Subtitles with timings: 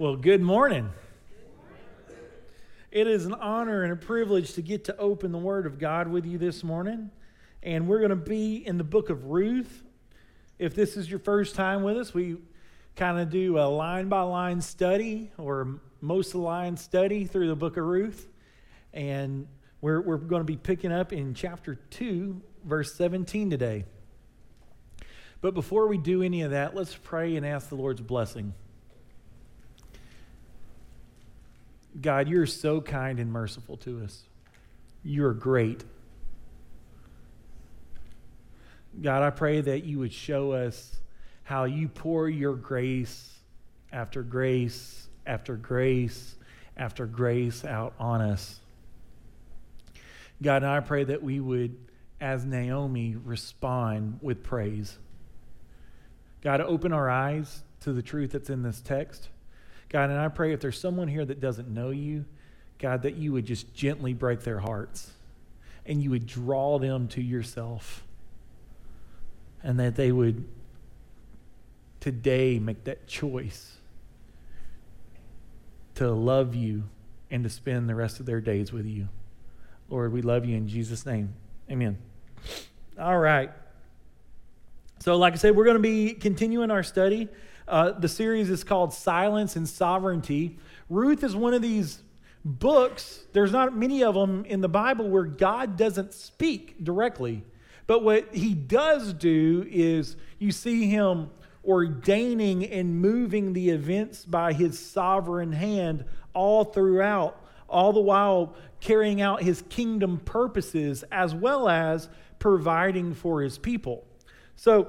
[0.00, 0.90] Well, good morning.
[2.92, 6.06] It is an honor and a privilege to get to open the Word of God
[6.06, 7.10] with you this morning.
[7.64, 9.82] And we're going to be in the book of Ruth.
[10.56, 12.36] If this is your first time with us, we
[12.94, 17.76] kind of do a line by line study or most line study through the book
[17.76, 18.28] of Ruth.
[18.92, 19.48] And
[19.80, 23.84] we're, we're going to be picking up in chapter 2, verse 17 today.
[25.40, 28.54] But before we do any of that, let's pray and ask the Lord's blessing.
[32.00, 34.22] God, you're so kind and merciful to us.
[35.02, 35.84] You're great.
[39.00, 40.96] God, I pray that you would show us
[41.44, 43.38] how you pour your grace
[43.92, 46.36] after grace after grace
[46.76, 48.60] after grace out on us.
[50.40, 51.76] God, I pray that we would,
[52.20, 54.98] as Naomi, respond with praise.
[56.40, 59.28] God, open our eyes to the truth that's in this text.
[59.88, 62.24] God, and I pray if there's someone here that doesn't know you,
[62.78, 65.12] God, that you would just gently break their hearts
[65.86, 68.04] and you would draw them to yourself
[69.62, 70.44] and that they would
[72.00, 73.76] today make that choice
[75.94, 76.84] to love you
[77.30, 79.08] and to spend the rest of their days with you.
[79.88, 81.34] Lord, we love you in Jesus' name.
[81.70, 81.98] Amen.
[82.98, 83.50] All right.
[85.00, 87.28] So, like I said, we're going to be continuing our study
[87.68, 90.58] uh, the series is called Silence and Sovereignty.
[90.88, 92.02] Ruth is one of these
[92.44, 97.44] books, there's not many of them in the Bible where God doesn't speak directly.
[97.86, 101.30] But what he does do is you see him
[101.64, 109.20] ordaining and moving the events by his sovereign hand all throughout, all the while carrying
[109.20, 114.07] out his kingdom purposes as well as providing for his people.
[114.58, 114.88] So,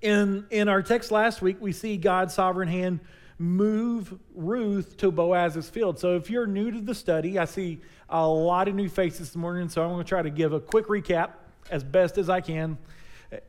[0.00, 3.00] in, in our text last week, we see God's sovereign hand
[3.38, 5.98] move Ruth to Boaz's field.
[5.98, 9.36] So if you're new to the study, I see a lot of new faces this
[9.36, 11.32] morning, so I'm going to try to give a quick recap
[11.70, 12.78] as best as I can.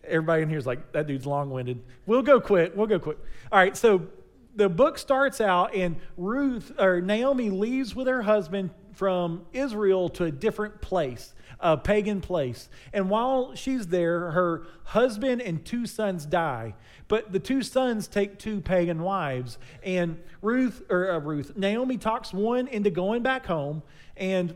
[0.03, 1.81] Everybody in here is like, that dude's long winded.
[2.05, 2.73] We'll go quick.
[2.75, 3.19] We'll go quick.
[3.53, 4.07] All right, so
[4.53, 10.25] the book starts out, and Ruth or Naomi leaves with her husband from Israel to
[10.25, 12.69] a different place a pagan place.
[12.93, 16.75] And while she's there, her husband and two sons die.
[17.07, 19.57] But the two sons take two pagan wives.
[19.83, 23.83] And Ruth, or uh, Ruth, Naomi talks one into going back home.
[24.17, 24.55] And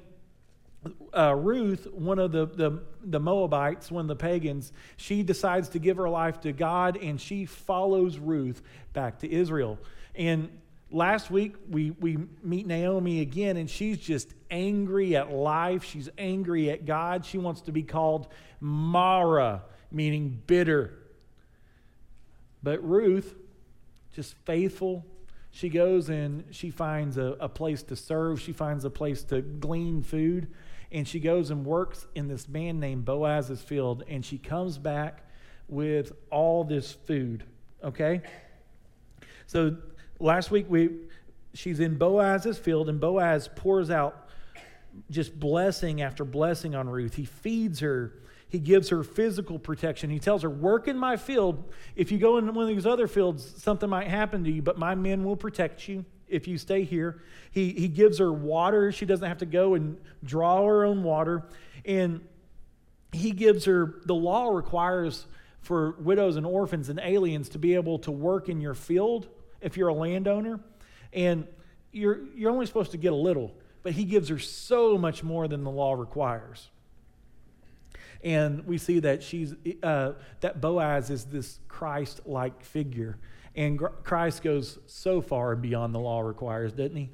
[1.16, 5.80] uh, Ruth, one of the, the, the Moabites, one of the pagans, she decides to
[5.80, 8.62] give her life to God and she follows Ruth
[8.94, 9.78] back to Israel.
[10.16, 10.50] And
[10.92, 15.84] last week we, we meet Naomi again, and she's just angry at life.
[15.84, 17.26] She's angry at God.
[17.26, 18.28] She wants to be called
[18.60, 20.94] Mara, meaning bitter.
[22.62, 23.36] But Ruth,
[24.14, 25.06] just faithful,
[25.52, 29.42] she goes and she finds a, a place to serve, she finds a place to
[29.42, 30.48] glean food,
[30.92, 35.24] and she goes and works in this man named Boaz's field, and she comes back
[35.68, 37.44] with all this food.
[37.84, 38.22] Okay?
[39.48, 39.78] So
[40.20, 40.90] last week we
[41.54, 44.30] she's in Boaz's field, and Boaz pours out
[45.10, 47.16] just blessing after blessing on Ruth.
[47.16, 48.14] He feeds her.
[48.50, 50.10] He gives her physical protection.
[50.10, 51.72] He tells her, Work in my field.
[51.96, 54.78] If you go in one of these other fields, something might happen to you, but
[54.78, 57.22] my men will protect you if you stay here.
[57.52, 58.92] He, he gives her water.
[58.92, 61.44] She doesn't have to go and draw her own water.
[61.86, 62.22] And
[63.12, 65.26] he gives her, the law requires
[65.62, 69.28] for widows and orphans and aliens to be able to work in your field
[69.62, 70.60] if you're a landowner.
[71.14, 71.48] And
[71.92, 73.54] you're, you're only supposed to get a little
[73.84, 76.70] but he gives her so much more than the law requires.
[78.24, 83.18] And we see that she's uh, that Boaz is this Christ-like figure,
[83.56, 87.10] and Christ goes so far beyond the law requires, doesn't he?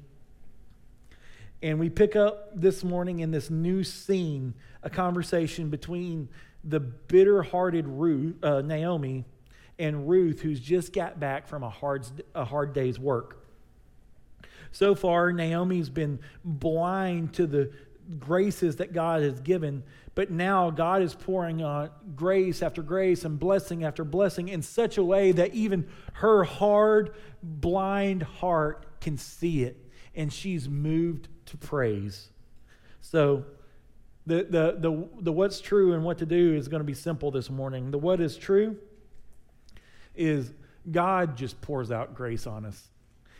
[1.62, 6.28] And we pick up this morning in this new scene a conversation between
[6.64, 7.86] the bitter-hearted
[8.42, 9.24] uh, Naomi
[9.78, 13.44] and Ruth, who's just got back from a hard, a hard day's work.
[14.72, 17.72] So far, Naomi's been blind to the
[18.18, 19.82] graces that God has given,
[20.14, 24.98] but now God is pouring on grace after grace and blessing after blessing in such
[24.98, 29.76] a way that even her hard, blind heart can see it,
[30.14, 32.28] and she's moved to praise.
[33.00, 33.44] So,
[34.26, 37.30] the, the, the, the what's true and what to do is going to be simple
[37.30, 37.92] this morning.
[37.92, 38.76] The what is true
[40.16, 40.52] is
[40.90, 42.88] God just pours out grace on us.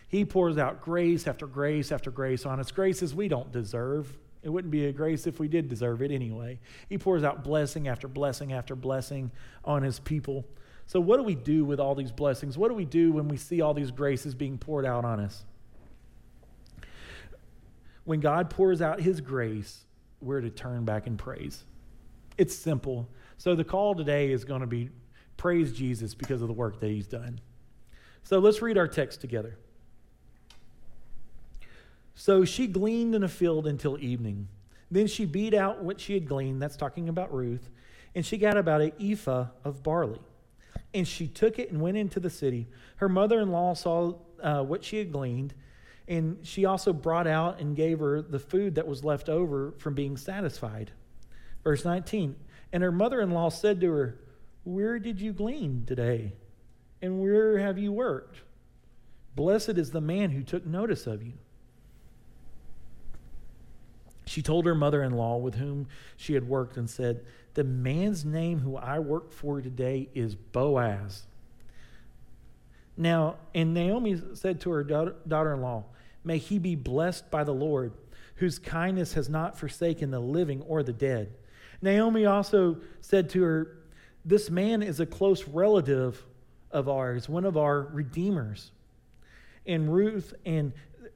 [0.09, 4.17] He pours out grace after grace after grace on us, graces we don't deserve.
[4.43, 6.61] It wouldn't be a grace if we did deserve it anyway.
[6.89, 9.33] He pours out blessing after blessing after blessing
[9.65, 10.47] on his people.
[10.87, 12.57] So, what do we do with all these blessings?
[12.57, 15.45] What do we do when we see all these graces being poured out on us?
[18.05, 19.85] When God pours out his grace,
[20.21, 21.65] we're to turn back in praise.
[22.39, 23.09] It's simple.
[23.39, 24.91] So, the call today is going to be
[25.37, 27.41] praise Jesus because of the work that he's done.
[28.23, 29.57] So, let's read our text together.
[32.15, 34.49] So, she gleaned in a field until evening.
[34.91, 36.63] Then she beat out what she had gleaned.
[36.63, 37.69] That's talking about Ruth.
[38.15, 40.21] And she got about an ephah of barley.
[40.95, 42.69] And she took it and went into the city.
[42.97, 45.55] Her mother in law saw uh, what she had gleaned.
[46.09, 49.95] And she also brought out and gave her the food that was left over from
[49.95, 50.93] being satisfied.
[51.65, 52.37] Verse 19
[52.73, 54.19] And her mother in law said to her,
[54.67, 56.33] Where did you glean today?
[57.01, 58.41] And where have you worked?
[59.37, 61.35] Blessed is the man who took notice of you.
[64.27, 65.87] She told her mother in law with whom
[66.17, 67.25] she had worked and said,
[67.55, 71.23] The man's name who I work for today is Boaz.
[72.97, 75.85] Now, and Naomi said to her daughter in law,
[76.25, 77.93] May he be blessed by the Lord,
[78.35, 81.35] whose kindness has not forsaken the living or the dead.
[81.81, 83.77] Naomi also said to her,
[84.27, 86.23] This man is a close relative
[86.73, 88.73] of ours, one of our redeemers.
[89.65, 90.73] And Ruth and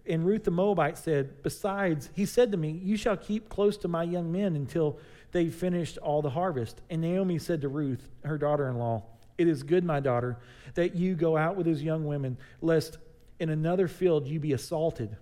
[0.06, 3.88] and Ruth the Moabite said, Besides, he said to me, You shall keep close to
[3.88, 4.98] my young men until
[5.32, 6.80] they've finished all the harvest.
[6.88, 9.04] And Naomi said to Ruth, her daughter in law,
[9.38, 10.38] It is good, my daughter,
[10.74, 12.98] that you go out with his young women, lest
[13.38, 15.16] in another field you be assaulted.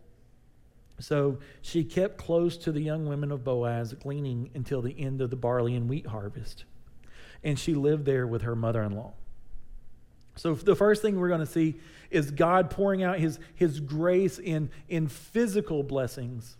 [1.00, 5.30] So she kept close to the young women of Boaz, gleaning until the end of
[5.30, 6.64] the barley and wheat harvest.
[7.42, 9.14] And she lived there with her mother in law.
[10.36, 11.80] So, the first thing we're going to see
[12.10, 16.56] is God pouring out his, his grace in, in physical blessings.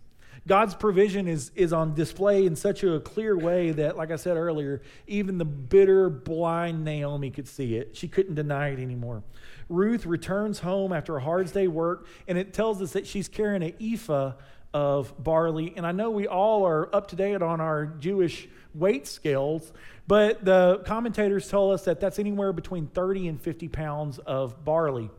[0.47, 4.37] God's provision is, is on display in such a clear way that, like I said
[4.37, 7.95] earlier, even the bitter, blind Naomi could see it.
[7.95, 9.23] She couldn't deny it anymore.
[9.69, 13.63] Ruth returns home after a hard day's work, and it tells us that she's carrying
[13.63, 14.33] an ephah
[14.73, 15.73] of barley.
[15.75, 19.71] And I know we all are up to date on our Jewish weight scales,
[20.09, 25.11] but the commentators tell us that that's anywhere between 30 and 50 pounds of barley.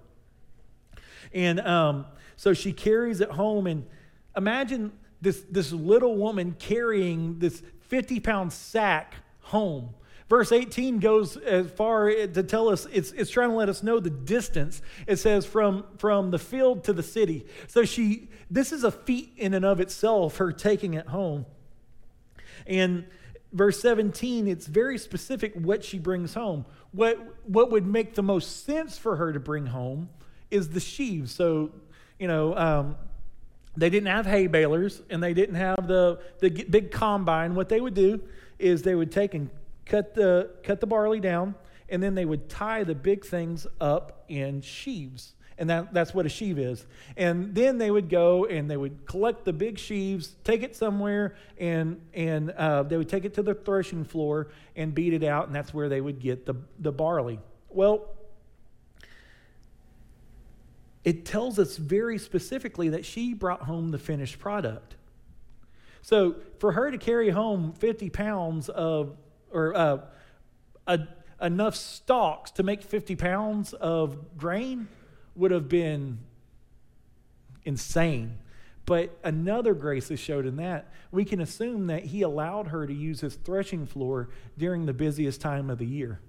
[1.33, 3.87] And um, so she carries it home, and
[4.37, 4.91] imagine
[5.21, 9.91] this, this little woman carrying this 50 pound sack home.
[10.29, 14.01] Verse 18 goes as far to tell us, it's, it's trying to let us know
[14.01, 14.83] the distance.
[15.07, 17.47] It says from, from the field to the city.
[17.69, 21.47] So she, this is a feat in and of itself, her taking it home.
[22.67, 23.07] And
[23.53, 26.65] verse 17, it's very specific what she brings home.
[26.93, 30.09] What, what would make the most sense for her to bring home
[30.51, 31.33] is the sheaves.
[31.33, 31.71] So,
[32.19, 32.97] you know, um,
[33.77, 37.55] they didn't have hay balers and they didn't have the, the big combine.
[37.55, 38.21] What they would do
[38.59, 39.49] is they would take and
[39.87, 41.55] cut the, cut the barley down
[41.89, 46.25] and then they would tie the big things up in sheaves and that, that's what
[46.25, 46.87] a sheave is.
[47.19, 51.37] And then they would go and they would collect the big sheaves, take it somewhere,
[51.59, 55.47] and, and uh, they would take it to the threshing floor and beat it out,
[55.47, 57.39] and that's where they would get the, the barley.
[57.69, 58.09] Well,
[61.05, 64.97] it tells us very specifically that she brought home the finished product.
[66.01, 69.15] So for her to carry home 50 pounds of,
[69.53, 69.99] or uh,
[70.87, 71.01] a,
[71.43, 74.89] enough stalks to make 50 pounds of grain,
[75.35, 76.19] would have been
[77.65, 78.39] insane.
[78.87, 80.93] But another grace is showed in that.
[81.13, 85.41] We can assume that he allowed her to use his threshing floor during the busiest
[85.41, 86.21] time of the year.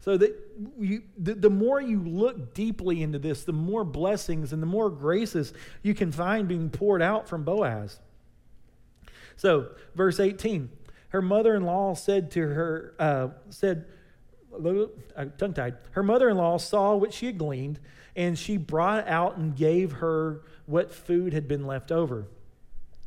[0.00, 0.34] So that
[0.78, 4.88] you, the, the more you look deeply into this, the more blessings and the more
[4.90, 7.98] graces you can find being poured out from Boaz.
[9.36, 10.70] So, verse 18
[11.10, 13.86] her mother in law said to her, uh, said,
[14.52, 15.76] Uh, tongue tied.
[15.92, 17.78] Her mother in law saw what she had gleaned,
[18.16, 22.26] and she brought out and gave her what food had been left over.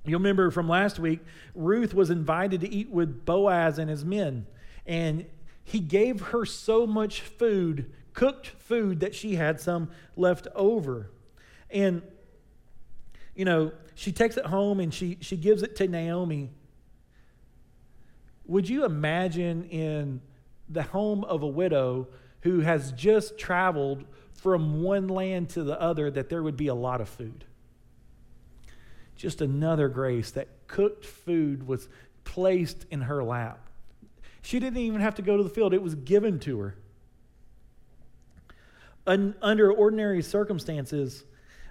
[0.06, 1.20] You'll remember from last week,
[1.56, 4.46] Ruth was invited to eat with Boaz and his men,
[4.86, 5.26] and
[5.64, 11.10] he gave her so much food, cooked food, that she had some left over.
[11.70, 12.02] And,
[13.36, 16.52] you know, she takes it home and she, she gives it to Naomi.
[18.46, 20.22] Would you imagine in
[20.74, 22.08] the home of a widow
[22.42, 24.04] who has just traveled
[24.34, 27.46] from one land to the other that there would be a lot of food.
[29.16, 31.88] Just another grace that cooked food was
[32.24, 33.70] placed in her lap.
[34.42, 36.76] She didn't even have to go to the field, it was given to her.
[39.06, 41.24] Un- under ordinary circumstances,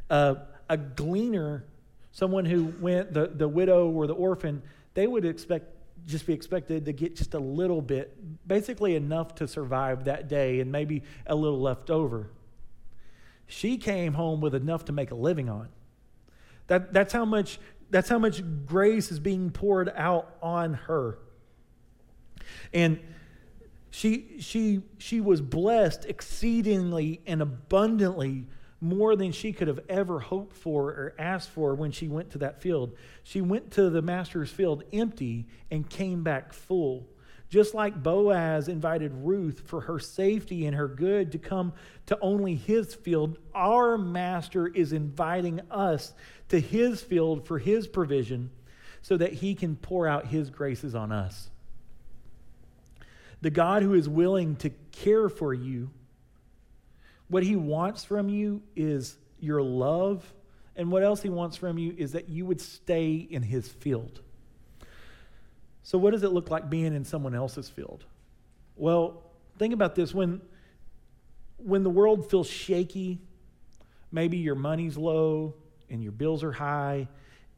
[0.09, 0.37] uh,
[0.69, 1.65] a gleaner,
[2.13, 4.63] someone who went, the, the widow or the orphan,
[4.95, 5.72] they would expect
[6.07, 8.17] just be expected to get just a little bit,
[8.47, 12.31] basically enough to survive that day and maybe a little left over.
[13.47, 15.69] She came home with enough to make a living on.
[16.69, 17.59] That, that's, how much,
[17.91, 21.19] that's how much grace is being poured out on her.
[22.73, 22.99] And
[23.91, 28.47] she, she, she was blessed exceedingly and abundantly
[28.83, 32.39] more than she could have ever hoped for or asked for when she went to
[32.39, 32.97] that field.
[33.23, 37.07] She went to the master's field empty and came back full.
[37.49, 41.75] Just like Boaz invited Ruth for her safety and her good to come
[42.07, 46.13] to only his field, our master is inviting us
[46.49, 48.51] to his field for his provision
[49.01, 51.51] so that he can pour out his graces on us.
[53.43, 55.91] The God who is willing to care for you
[57.33, 60.23] what he wants from you is your love.
[60.77, 64.21] And what else he wants from you is that you would stay in his field.
[65.83, 68.05] So, what does it look like being in someone else's field?
[68.77, 69.23] Well,
[69.59, 70.13] think about this.
[70.13, 70.43] When,
[71.57, 73.19] when the world feels shaky,
[74.11, 75.55] maybe your money's low
[75.89, 77.09] and your bills are high,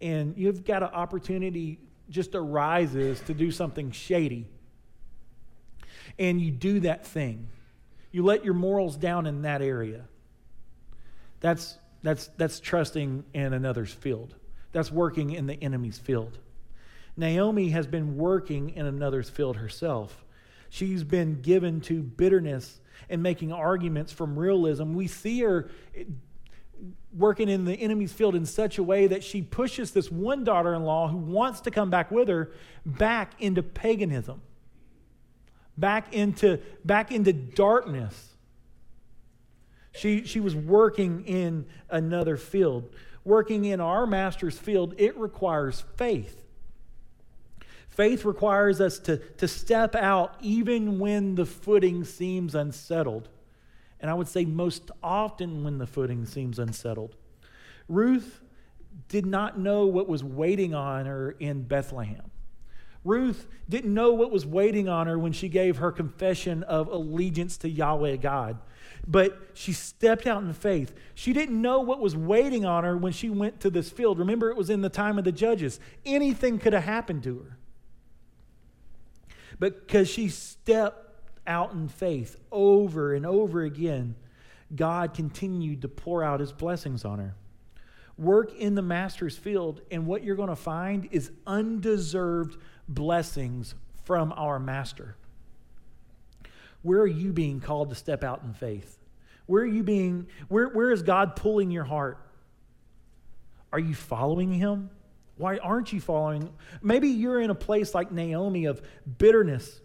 [0.00, 4.46] and you've got an opportunity just arises to do something shady,
[6.16, 7.48] and you do that thing
[8.14, 10.04] you let your morals down in that area.
[11.40, 14.36] That's, that's, that's trusting in another's field.
[14.70, 16.38] That's working in the enemy's field.
[17.16, 20.24] Naomi has been working in another's field herself.
[20.70, 22.80] She's been given to bitterness
[23.10, 24.94] and making arguments from realism.
[24.94, 26.04] We see her eh,
[27.12, 30.72] working in the enemy's field in such a way that she pushes this one daughter
[30.72, 32.52] in law who wants to come back with her
[32.86, 34.40] back into paganism
[35.76, 38.30] back into, back into darkness.
[39.92, 42.90] She, she was working in another field.
[43.24, 46.44] Working in our master's field, it requires faith.
[47.88, 53.28] Faith requires us to, to step out even when the footing seems unsettled.
[54.00, 57.14] And I would say most often when the footing seems unsettled.
[57.88, 58.40] Ruth
[59.08, 62.30] did not know what was waiting on her in Bethlehem.
[63.04, 67.58] Ruth didn't know what was waiting on her when she gave her confession of allegiance
[67.58, 68.58] to Yahweh God.
[69.06, 70.94] But she stepped out in faith.
[71.14, 74.18] She didn't know what was waiting on her when she went to this field.
[74.18, 75.78] Remember, it was in the time of the judges.
[76.06, 77.58] Anything could have happened to her.
[79.58, 81.04] But because she stepped
[81.46, 84.16] out in faith over and over again,
[84.74, 87.34] God continued to pour out his blessings on her.
[88.16, 92.56] Work in the master's field, and what you're going to find is undeserved
[92.88, 93.74] blessings
[94.04, 95.16] from our master.
[96.82, 98.98] Where are you being called to step out in faith?
[99.46, 102.18] Where are you being, where, where is God pulling your heart?
[103.72, 104.90] Are you following him?
[105.36, 106.52] Why aren't you following?
[106.82, 108.80] Maybe you're in a place like Naomi of
[109.18, 109.80] bitterness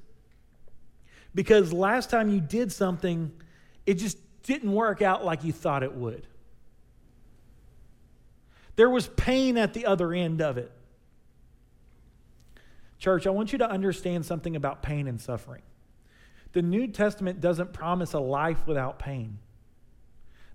[1.33, 3.31] because last time you did something,
[3.85, 6.27] it just didn't work out like you thought it would.
[8.75, 10.71] There was pain at the other end of it.
[12.99, 15.61] Church, I want you to understand something about pain and suffering.
[16.51, 19.39] The New Testament doesn't promise a life without pain.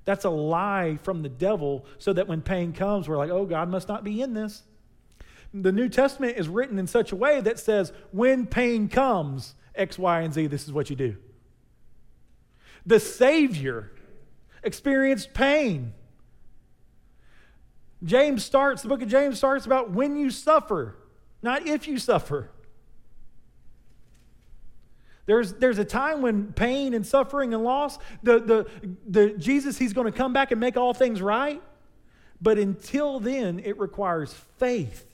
[0.04, 3.70] That's a lie from the devil, so that when pain comes, we're like, oh, God
[3.70, 4.62] must not be in this.
[5.54, 9.98] The New Testament is written in such a way that says, when pain comes, X,
[9.98, 11.16] Y, and Z, this is what you do.
[12.84, 13.92] The Savior
[14.62, 15.94] experienced pain.
[18.02, 20.96] James starts, the book of James starts about when you suffer
[21.44, 22.48] not if you suffer.
[25.26, 28.66] There's, there's a time when pain and suffering and loss, the, the,
[29.06, 31.62] the Jesus, he's going to come back and make all things right.
[32.40, 35.06] But until then, it requires faith.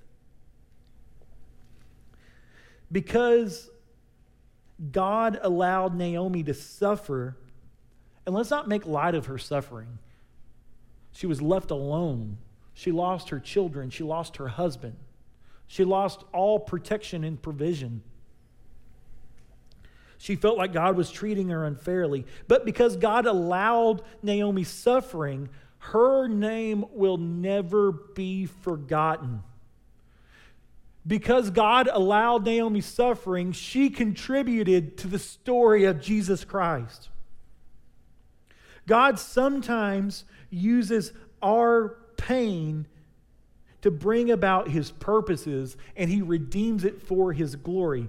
[2.91, 3.69] Because
[4.91, 7.37] God allowed Naomi to suffer,
[8.27, 9.99] and let's not make light of her suffering.
[11.13, 12.39] She was left alone.
[12.75, 13.91] She lost her children.
[13.91, 14.97] She lost her husband.
[15.71, 18.03] She lost all protection and provision.
[20.19, 22.27] She felt like God was treating her unfairly.
[22.49, 25.49] But because God allowed Naomi suffering,
[25.79, 29.45] her name will never be forgotten.
[31.07, 37.11] Because God allowed Naomi suffering, she contributed to the story of Jesus Christ.
[38.89, 42.89] God sometimes uses our pain
[43.83, 48.09] to bring about his purposes, and he redeems it for his glory.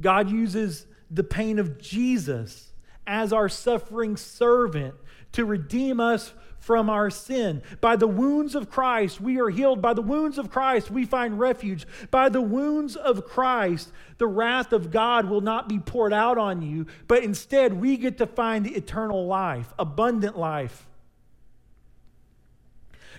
[0.00, 2.72] God uses the pain of Jesus
[3.06, 4.94] as our suffering servant
[5.32, 7.62] to redeem us from our sin.
[7.82, 9.82] By the wounds of Christ, we are healed.
[9.82, 11.86] By the wounds of Christ, we find refuge.
[12.10, 16.62] By the wounds of Christ, the wrath of God will not be poured out on
[16.62, 20.86] you, but instead we get to find the eternal life, abundant life.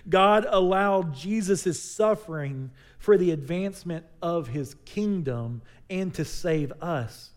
[0.08, 7.30] God allowed Jesus' suffering for the advancement of his kingdom and to save us.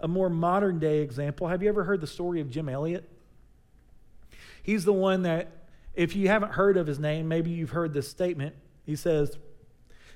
[0.00, 3.08] A more modern day example have you ever heard the story of Jim Elliot?
[4.62, 5.50] He's the one that,
[5.94, 8.54] if you haven't heard of his name, maybe you've heard this statement.
[8.84, 9.36] He says,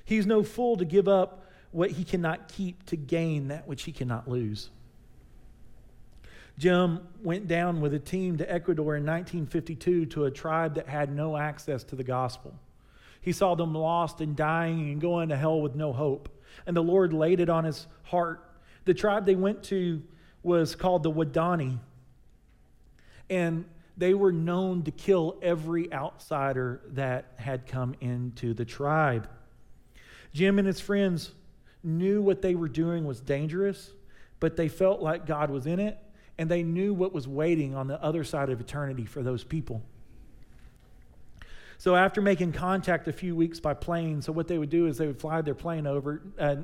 [0.03, 3.91] He's no fool to give up what he cannot keep to gain that which he
[3.91, 4.71] cannot lose.
[6.59, 11.09] Jim went down with a team to Ecuador in 1952 to a tribe that had
[11.09, 12.53] no access to the gospel.
[13.21, 16.27] He saw them lost and dying and going to hell with no hope.
[16.67, 18.43] And the Lord laid it on his heart.
[18.83, 20.03] The tribe they went to
[20.43, 21.79] was called the Waodani.
[23.29, 23.63] And
[23.95, 29.29] they were known to kill every outsider that had come into the tribe.
[30.33, 31.31] Jim and his friends
[31.83, 33.91] knew what they were doing was dangerous,
[34.41, 35.97] but they felt like God was in it
[36.39, 39.83] and they knew what was waiting on the other side of eternity for those people.
[41.77, 44.97] So after making contact a few weeks by plane, so what they would do is
[44.97, 46.21] they would fly their plane over.
[46.39, 46.55] Uh,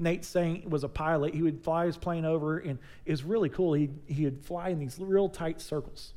[0.00, 1.32] Nate Saint was a pilot.
[1.32, 3.72] He would fly his plane over, and it was really cool.
[3.72, 6.12] He he would fly in these real tight circles,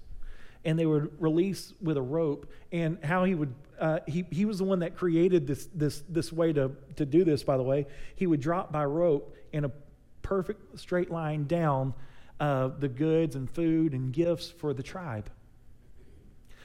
[0.65, 2.51] and they would release with a rope.
[2.72, 6.34] And how he would uh, he he was the one that created this this this
[6.34, 7.43] way to to do this.
[7.43, 9.72] By the way, he would drop by rope in a
[10.24, 11.93] perfect straight line down
[12.43, 15.29] uh, the goods and food and gifts for the tribe.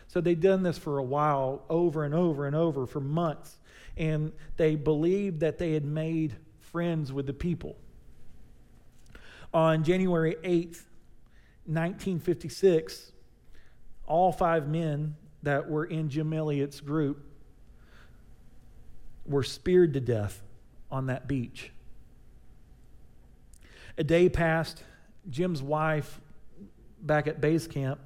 [0.08, 3.56] So they'd done this for a while, over and over and over for months.
[3.97, 7.76] And they believed that they had made friends with the people.
[9.54, 10.82] On January 8th,
[11.66, 13.12] 1956,
[14.04, 17.25] all five men that were in Jim Elliot's group
[19.25, 20.42] were speared to death
[20.90, 21.70] on that beach.
[23.97, 24.82] A day passed
[25.30, 26.20] Jim's wife
[27.00, 28.00] back at base camp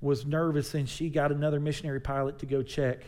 [0.00, 3.04] was nervous and she got another missionary pilot to go check.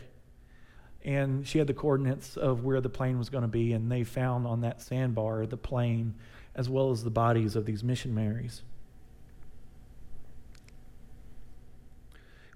[1.03, 4.03] And she had the coordinates of where the plane was going to be, and they
[4.03, 6.15] found on that sandbar the plane
[6.55, 8.63] as well as the bodies of these missionaries.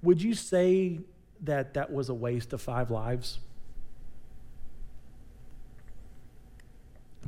[0.01, 1.01] Would you say
[1.41, 3.37] that that was a waste of five lives?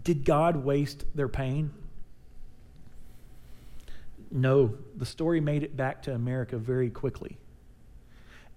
[0.04, 1.72] Did God waste their pain?
[4.32, 7.38] No, the story made it back to America very quickly.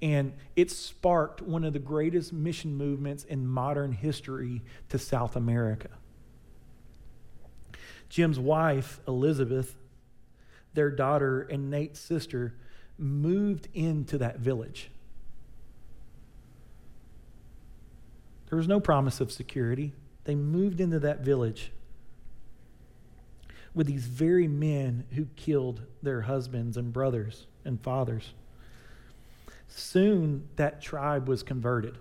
[0.01, 5.89] And it sparked one of the greatest mission movements in modern history to South America.
[8.09, 9.75] Jim's wife, Elizabeth,
[10.75, 12.55] their daughter, and Nate's sister
[12.97, 14.91] moved into that village.
[18.49, 19.95] There was no promise of security.
[20.25, 21.73] They moved into that village
[23.75, 28.33] with these very men who killed their husbands and brothers and fathers.
[29.69, 31.99] Soon that tribe was converted.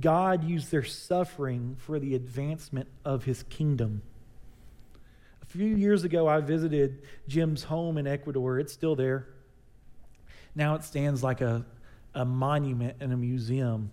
[0.00, 4.02] God used their suffering for the advancement of his kingdom.
[5.42, 8.58] A few years ago, I visited Jim's home in Ecuador.
[8.58, 9.28] It's still there.
[10.54, 11.64] Now it stands like a,
[12.14, 13.90] a monument in a museum.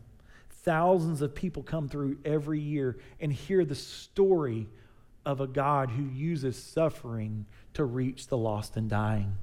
[0.63, 4.67] Thousands of people come through every year and hear the story
[5.25, 9.37] of a God who uses suffering to reach the lost and dying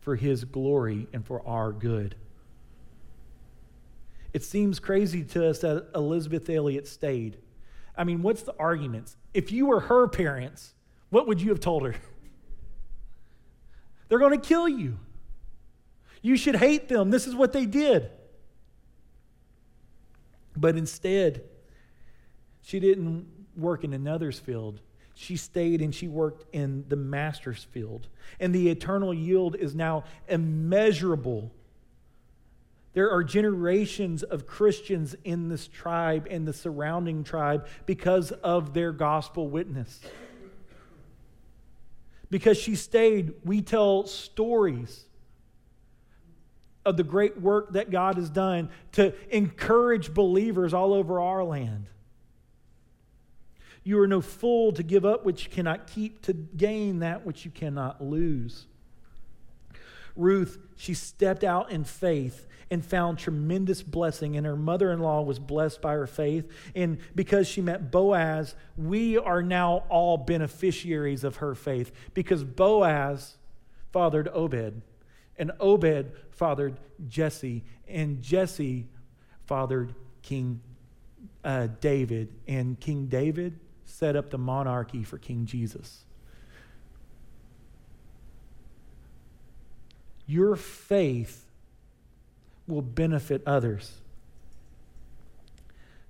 [0.00, 2.16] for his glory and for our good.
[4.32, 7.36] It seems crazy to us that Elizabeth Elliot stayed.
[7.96, 9.16] I mean, what's the arguments?
[9.34, 10.74] If you were her parents,
[11.10, 11.94] what would you have told her?
[14.08, 14.98] They're going to kill you.
[16.20, 17.10] You should hate them.
[17.10, 18.10] This is what they did.
[20.56, 21.42] But instead,
[22.62, 24.80] she didn't work in another's field
[25.22, 28.08] she stayed and she worked in the master's field.
[28.40, 31.52] And the eternal yield is now immeasurable.
[32.92, 38.92] There are generations of Christians in this tribe and the surrounding tribe because of their
[38.92, 40.00] gospel witness.
[42.28, 45.04] Because she stayed, we tell stories
[46.84, 51.86] of the great work that God has done to encourage believers all over our land.
[53.84, 57.44] You are no fool to give up which you cannot keep to gain that which
[57.44, 58.66] you cannot lose.
[60.14, 65.22] Ruth, she stepped out in faith and found tremendous blessing, and her mother in law
[65.22, 66.48] was blessed by her faith.
[66.74, 73.36] And because she met Boaz, we are now all beneficiaries of her faith because Boaz
[73.92, 74.80] fathered Obed.
[75.36, 78.86] And Obed fathered Jesse, and Jesse
[79.46, 80.60] fathered King
[81.44, 82.32] uh, David.
[82.46, 83.58] And King David
[83.92, 86.04] set up the monarchy for King Jesus.
[90.26, 91.44] Your faith
[92.66, 93.92] will benefit others.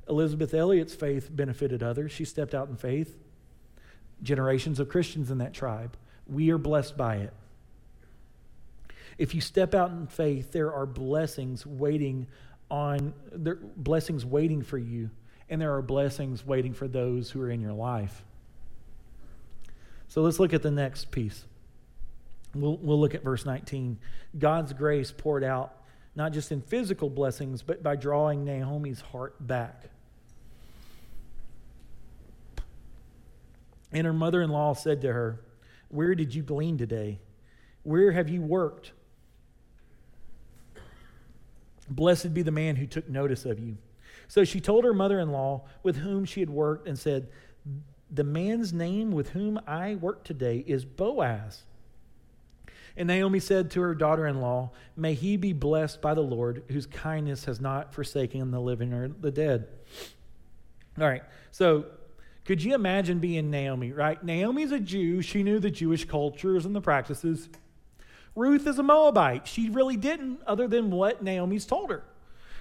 [0.09, 2.13] Elizabeth Elliot's faith benefited others.
[2.13, 3.17] She stepped out in faith.
[4.23, 5.97] Generations of Christians in that tribe.
[6.27, 7.33] We are blessed by it.
[9.19, 12.29] If you step out in faith, there are blessings waiting
[12.71, 15.11] on there blessings waiting for you,
[15.53, 18.25] and there are blessings waiting for those who are in your life.
[20.09, 21.45] So let's look at the next piece.
[22.55, 23.99] We'll, we'll look at verse 19.
[24.39, 25.75] God's grace poured out
[26.17, 29.91] not just in physical blessings, but by drawing Naomi's heart back.
[33.93, 35.39] And her mother in law said to her,
[35.91, 37.19] Where did you glean today?
[37.83, 38.93] Where have you worked?
[41.91, 43.77] Blessed be the man who took notice of you.
[44.33, 47.29] So she told her mother in law with whom she had worked and said,
[48.11, 51.65] The man's name with whom I work today is Boaz.
[52.97, 56.63] And Naomi said to her daughter in law, May he be blessed by the Lord,
[56.69, 59.69] whose kindness has not forsaken the living or the dead.
[60.99, 61.85] All right, so
[62.47, 64.25] could you imagine being Naomi, right?
[64.25, 65.21] Naomi's a Jew.
[65.21, 67.51] She knew the Jewish cultures and the practices.
[68.35, 69.47] Ruth is a Moabite.
[69.47, 72.03] She really didn't, other than what Naomi's told her.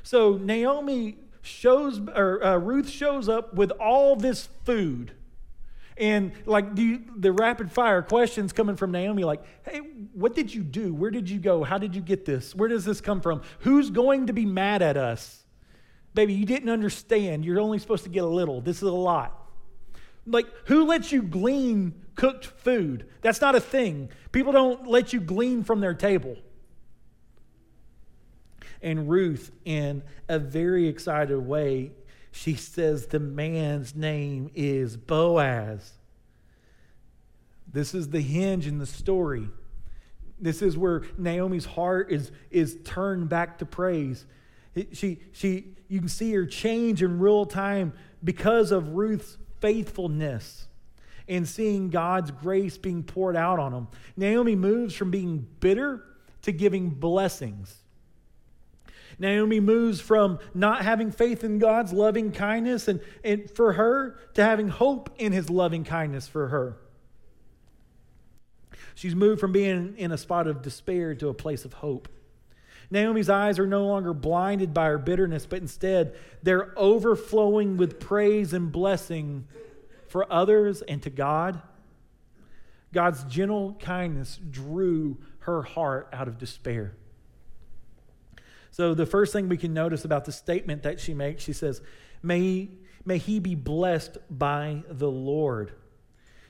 [0.03, 5.13] So Naomi shows, or uh, Ruth shows up with all this food
[6.01, 9.79] and like you, the rapid fire questions coming from Naomi, like, hey,
[10.13, 10.95] what did you do?
[10.95, 11.63] Where did you go?
[11.63, 12.55] How did you get this?
[12.55, 13.43] Where does this come from?
[13.59, 15.43] Who's going to be mad at us?
[16.15, 17.45] Baby, you didn't understand.
[17.45, 18.61] You're only supposed to get a little.
[18.61, 19.47] This is a lot.
[20.25, 23.05] Like, who lets you glean cooked food?
[23.21, 24.09] That's not a thing.
[24.31, 26.35] People don't let you glean from their table.
[28.81, 31.91] And Ruth, in a very excited way,
[32.31, 35.93] she says the man's name is Boaz.
[37.71, 39.47] This is the hinge in the story.
[40.39, 44.25] This is where Naomi's heart is, is turned back to praise.
[44.93, 50.67] She, she, you can see her change in real time because of Ruth's faithfulness
[51.27, 53.87] and seeing God's grace being poured out on them.
[54.17, 56.03] Naomi moves from being bitter
[56.41, 57.80] to giving blessings.
[59.21, 64.43] Naomi moves from not having faith in God's loving kindness and, and for her to
[64.43, 66.75] having hope in his loving kindness for her.
[68.95, 72.09] She's moved from being in a spot of despair to a place of hope.
[72.89, 78.53] Naomi's eyes are no longer blinded by her bitterness, but instead they're overflowing with praise
[78.53, 79.47] and blessing
[80.07, 81.61] for others and to God.
[82.91, 86.95] God's gentle kindness drew her heart out of despair.
[88.71, 91.81] So, the first thing we can notice about the statement that she makes, she says,
[92.23, 92.69] May,
[93.05, 95.73] may he be blessed by the Lord.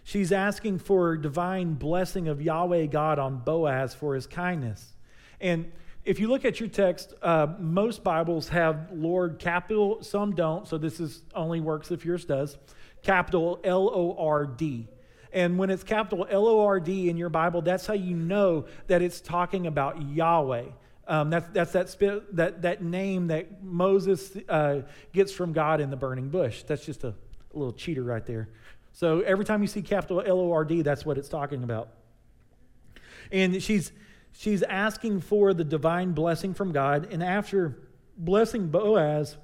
[0.03, 4.93] She's asking for divine blessing of Yahweh God on Boaz for his kindness.
[5.39, 5.71] And
[6.03, 10.77] if you look at your text, uh, most Bibles have Lord capital, some don't, so
[10.77, 12.57] this is only works if yours does.
[13.03, 14.87] Capital L O R D.
[15.33, 18.65] And when it's capital L O R D in your Bible, that's how you know
[18.87, 20.65] that it's talking about Yahweh.
[21.07, 24.81] Um, that's that's that, sp- that, that name that Moses uh,
[25.13, 26.63] gets from God in the burning bush.
[26.63, 28.49] That's just a, a little cheater right there.
[28.93, 31.89] So every time you see capital L O R D, that's what it's talking about.
[33.31, 33.91] And she's
[34.33, 37.07] she's asking for the divine blessing from God.
[37.11, 37.79] And after
[38.17, 39.37] blessing Boaz,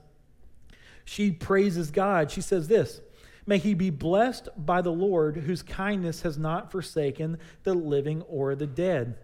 [1.06, 2.32] she praises God.
[2.32, 3.02] She says this
[3.46, 8.56] May he be blessed by the Lord, whose kindness has not forsaken the living or
[8.56, 9.17] the dead.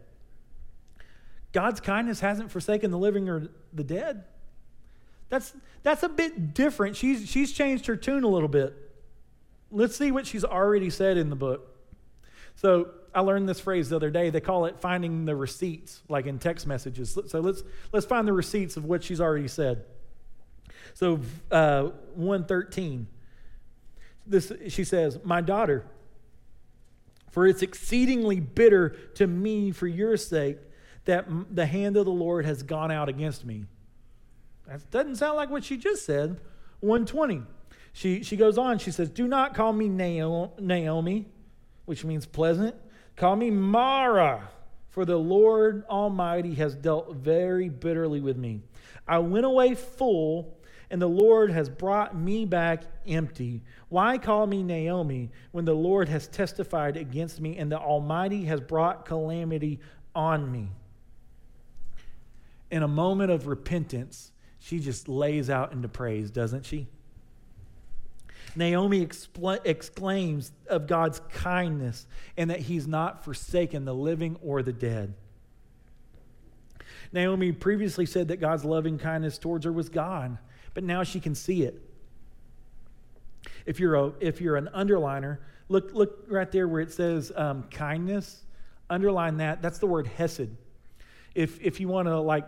[1.54, 4.26] God's kindness hasn't forsaken the living or the dead.
[5.30, 6.96] That's, that's a bit different.
[6.96, 8.76] She's, she's changed her tune a little bit.
[9.72, 11.70] Let's see what she's already said in the book.
[12.56, 14.30] So I learned this phrase the other day.
[14.30, 17.18] They call it finding the receipts, like in text messages.
[17.28, 19.86] So let's, let's find the receipts of what she's already said.
[20.94, 21.20] So
[21.52, 23.08] uh, 113,
[24.26, 25.86] this, she says, My daughter,
[27.32, 30.58] for it's exceedingly bitter to me for your sake
[31.06, 33.66] that the hand of the Lord has gone out against me.
[34.68, 36.40] That doesn't sound like what she just said.
[36.80, 37.44] 120.
[37.94, 41.26] She, she goes on, she says, Do not call me Naomi,
[41.86, 42.76] which means pleasant.
[43.16, 44.50] Call me Mara,
[44.90, 48.62] for the Lord Almighty has dealt very bitterly with me.
[49.08, 50.58] I went away full,
[50.90, 53.62] and the Lord has brought me back empty.
[53.90, 58.60] Why call me Naomi when the Lord has testified against me and the Almighty has
[58.60, 59.80] brought calamity
[60.16, 60.70] on me?
[62.74, 66.88] In a moment of repentance, she just lays out into praise, doesn't she?
[68.56, 74.74] Naomi expl- exclaims of God's kindness and that he's not forsaken the living or the
[74.74, 75.14] dead.
[77.12, 80.40] Naomi previously said that God's loving kindness towards her was gone,
[80.74, 81.80] but now she can see it.
[83.68, 85.38] If you're, a, if you're an underliner,
[85.70, 88.42] look, look right there where it says um, kindness,
[88.90, 89.62] underline that.
[89.62, 90.50] That's the word hesed.
[91.36, 92.48] If, if you want to, like,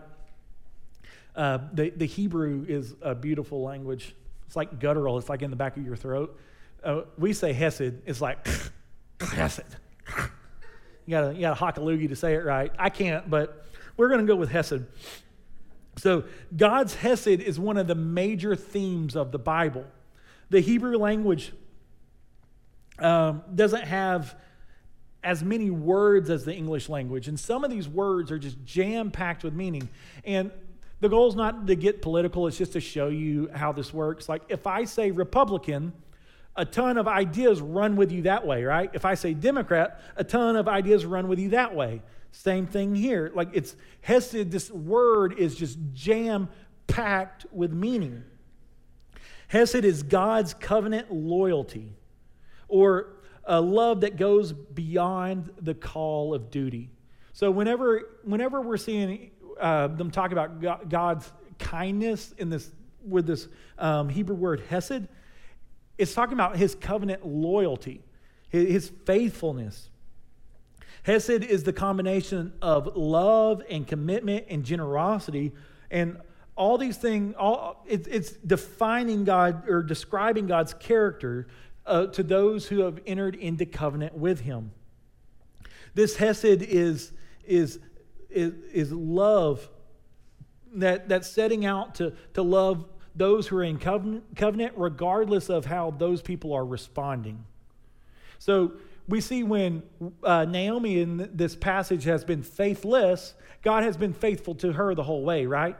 [1.36, 4.14] uh, the, the Hebrew is a beautiful language.
[4.46, 6.38] It's like guttural, it's like in the back of your throat.
[6.82, 8.48] Uh, we say hesed, it's like
[9.20, 9.76] hesed.
[11.04, 12.72] You gotta, you gotta hock a loogie to say it right.
[12.78, 13.64] I can't, but
[13.96, 14.86] we're gonna go with hesed.
[15.98, 19.86] So, God's hesed is one of the major themes of the Bible.
[20.50, 21.52] The Hebrew language
[22.98, 24.34] um, doesn't have
[25.24, 29.10] as many words as the English language, and some of these words are just jam
[29.10, 29.88] packed with meaning.
[30.24, 30.50] And
[31.00, 34.28] the goal is not to get political, it's just to show you how this works.
[34.28, 35.92] Like if I say Republican,
[36.56, 38.90] a ton of ideas run with you that way, right?
[38.94, 42.02] If I say Democrat, a ton of ideas run with you that way.
[42.32, 43.30] Same thing here.
[43.34, 46.48] Like it's Hesed, this word is just jam
[46.86, 48.24] packed with meaning.
[49.48, 51.92] Hesed is God's covenant loyalty
[52.68, 56.90] or a love that goes beyond the call of duty.
[57.32, 59.30] So whenever, whenever we're seeing
[59.60, 62.70] uh, them talk about God's kindness in this
[63.06, 65.08] with this um, Hebrew word hesed.
[65.98, 68.02] It's talking about his covenant loyalty,
[68.48, 69.88] his, faithfulness.
[71.04, 75.52] Hesed is the combination of love and commitment and generosity,
[75.90, 76.18] and
[76.56, 77.34] all these things.
[77.38, 81.46] All it, it's defining God or describing God's character
[81.86, 84.72] uh, to those who have entered into covenant with Him.
[85.94, 87.12] This Hesed is
[87.44, 87.78] is
[88.36, 89.68] is, is love,
[90.74, 95.64] that, that's setting out to, to love those who are in covenant, covenant, regardless of
[95.64, 97.44] how those people are responding.
[98.38, 98.72] So
[99.08, 99.82] we see when
[100.22, 105.02] uh, Naomi in this passage has been faithless, God has been faithful to her the
[105.02, 105.76] whole way, right?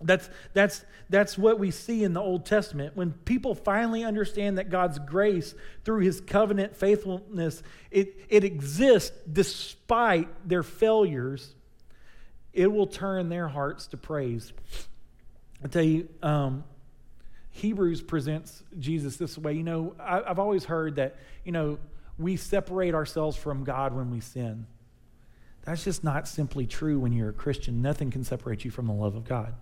[0.00, 2.96] That's, that's, that's what we see in the Old Testament.
[2.96, 5.54] When people finally understand that God's grace
[5.84, 11.54] through his covenant faithfulness, it, it exists despite their failures,
[12.58, 14.52] it will turn their hearts to praise.
[15.64, 16.64] I tell you, um,
[17.52, 19.52] Hebrews presents Jesus this way.
[19.52, 21.78] You know, I, I've always heard that, you know,
[22.18, 24.66] we separate ourselves from God when we sin.
[25.62, 27.80] That's just not simply true when you're a Christian.
[27.80, 29.54] Nothing can separate you from the love of God.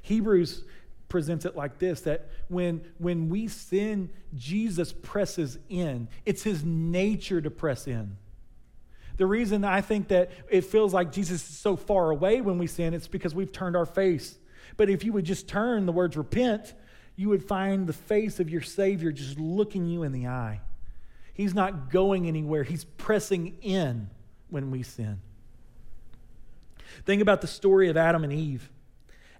[0.00, 0.64] Hebrews
[1.10, 7.40] presents it like this that when when we sin Jesus presses in it's his nature
[7.40, 8.16] to press in
[9.20, 12.66] the reason I think that it feels like Jesus is so far away when we
[12.66, 14.38] sin, it's because we've turned our face.
[14.78, 16.72] But if you would just turn the words repent,
[17.16, 20.62] you would find the face of your Savior just looking you in the eye.
[21.34, 24.08] He's not going anywhere, He's pressing in
[24.48, 25.20] when we sin.
[27.04, 28.70] Think about the story of Adam and Eve.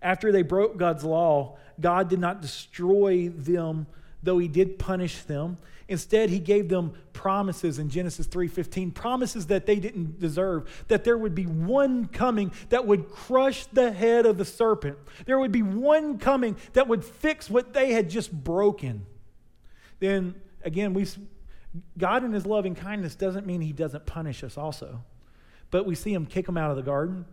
[0.03, 3.87] After they broke God's law, God did not destroy them,
[4.23, 5.59] though He did punish them.
[5.91, 11.19] Instead, he gave them promises in Genesis 3:15, promises that they didn't deserve, that there
[11.19, 14.97] would be one coming that would crush the head of the serpent.
[15.27, 19.05] There would be one coming that would fix what they had just broken.
[19.99, 21.09] Then again, we
[21.99, 25.03] God in his loving kindness doesn't mean he doesn't punish us also.
[25.73, 27.25] But we see him kick them out of the garden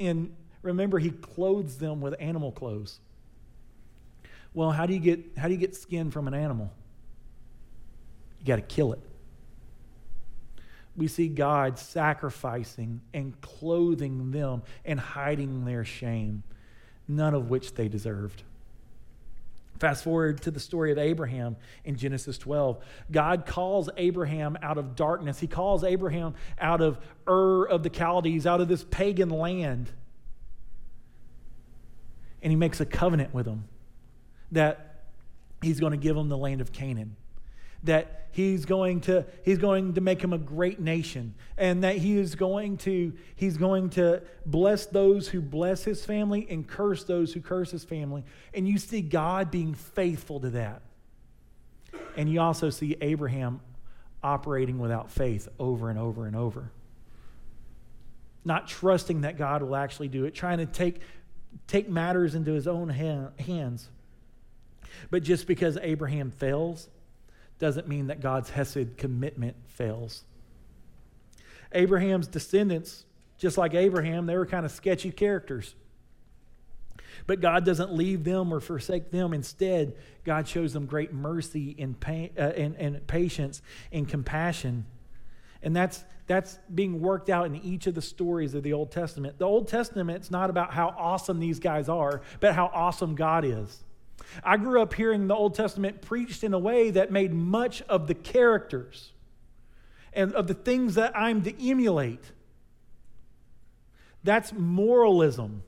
[0.00, 2.98] and remember he clothes them with animal clothes.
[4.52, 6.72] Well, how do you get how do you get skin from an animal?
[8.40, 9.00] You got to kill it.
[10.96, 16.42] We see God sacrificing and clothing them and hiding their shame,
[17.06, 18.42] none of which they deserved.
[19.78, 22.84] Fast forward to the story of Abraham in Genesis 12.
[23.10, 25.38] God calls Abraham out of darkness.
[25.38, 29.90] He calls Abraham out of Ur of the Chaldees, out of this pagan land.
[32.42, 33.64] And he makes a covenant with him
[34.52, 35.02] that
[35.62, 37.16] he's going to give him the land of Canaan
[37.84, 42.18] that he's going to he's going to make him a great nation and that he
[42.18, 47.32] is going to he's going to bless those who bless his family and curse those
[47.32, 48.24] who curse his family.
[48.54, 50.82] And you see God being faithful to that.
[52.16, 53.60] And you also see Abraham
[54.22, 56.70] operating without faith over and over and over.
[58.44, 61.00] Not trusting that God will actually do it trying to take
[61.66, 63.88] take matters into his own hands
[65.10, 66.88] but just because Abraham fails
[67.58, 70.24] doesn't mean that God's Hesed commitment fails.
[71.72, 73.04] Abraham's descendants,
[73.38, 75.74] just like Abraham, they were kind of sketchy characters.
[77.26, 79.32] But God doesn't leave them or forsake them.
[79.32, 84.86] Instead, God shows them great mercy and, pain, uh, and, and patience and compassion.
[85.62, 89.38] And that's, that's being worked out in each of the stories of the Old Testament.
[89.38, 93.44] The Old Testament, it's not about how awesome these guys are, but how awesome God
[93.44, 93.84] is.
[94.44, 98.06] I grew up hearing the Old Testament preached in a way that made much of
[98.06, 99.12] the characters
[100.12, 102.24] and of the things that I'm to emulate.
[104.24, 105.62] That's moralism.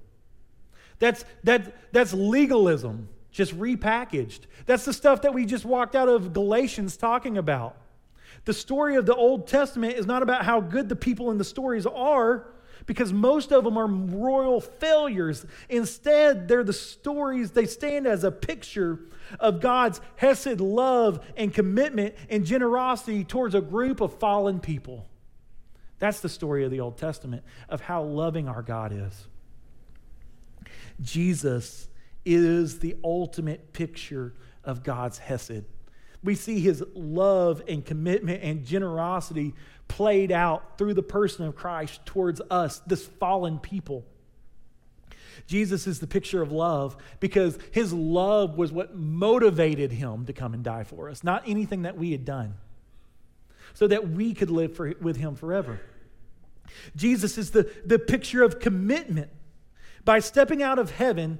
[0.98, 4.40] That's, that, that's legalism, just repackaged.
[4.66, 7.76] That's the stuff that we just walked out of Galatians talking about.
[8.44, 11.44] The story of the Old Testament is not about how good the people in the
[11.44, 12.46] stories are,
[12.86, 15.46] because most of them are royal failures.
[15.68, 19.00] Instead, they're the stories, they stand as a picture
[19.40, 25.08] of God's Hesed love and commitment and generosity towards a group of fallen people.
[25.98, 29.28] That's the story of the Old Testament, of how loving our God is.
[31.00, 31.88] Jesus
[32.24, 35.64] is the ultimate picture of God's Hesed.
[36.24, 39.54] We see his love and commitment and generosity
[39.92, 44.06] played out through the person of Christ towards us, this fallen people.
[45.46, 50.54] Jesus is the picture of love because his love was what motivated him to come
[50.54, 52.54] and die for us, not anything that we had done,
[53.74, 55.78] so that we could live for, with him forever.
[56.96, 59.30] Jesus is the, the picture of commitment.
[60.06, 61.38] By stepping out of heaven,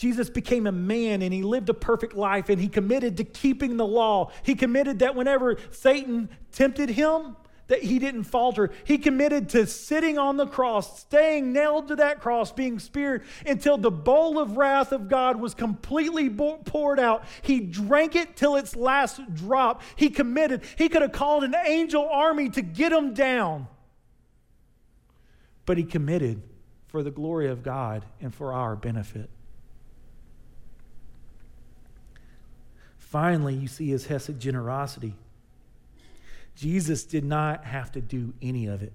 [0.00, 3.76] Jesus became a man and he lived a perfect life and he committed to keeping
[3.76, 4.32] the law.
[4.42, 7.36] He committed that whenever Satan tempted him,
[7.66, 8.70] that he didn't falter.
[8.84, 13.76] He committed to sitting on the cross, staying nailed to that cross, being speared until
[13.76, 17.24] the bowl of wrath of God was completely poured out.
[17.42, 19.82] He drank it till its last drop.
[19.96, 20.62] He committed.
[20.78, 23.68] He could have called an angel army to get him down.
[25.66, 26.40] But he committed
[26.86, 29.28] for the glory of God and for our benefit.
[33.10, 35.14] Finally, you see his Hesed generosity.
[36.54, 38.92] Jesus did not have to do any of it.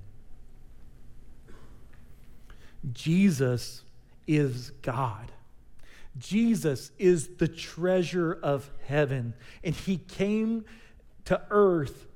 [2.93, 3.84] Jesus
[4.25, 5.34] is God.
[6.17, 9.34] Jesus is the treasure of heaven.
[9.65, 10.63] And he came
[11.25, 12.08] to earth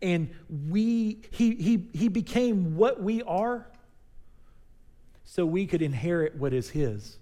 [0.00, 0.30] and
[0.68, 3.66] we he he he became what we are
[5.24, 7.16] so we could inherit what is his.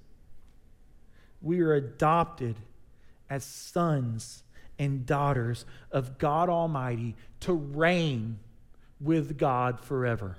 [1.40, 2.56] We are adopted
[3.30, 4.42] as sons
[4.78, 8.38] and daughters of God Almighty to reign
[9.00, 10.36] with God forever.